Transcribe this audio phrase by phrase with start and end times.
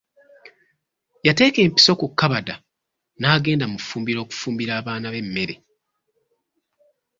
[1.27, 2.55] Yateeka empiso ku kkabada
[3.19, 5.55] n'agenda mu ffumbiro okufumbira abaana be emmere.